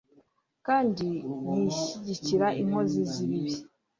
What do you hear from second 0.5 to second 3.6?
kandi ntishyigikira inkozi z'ibibi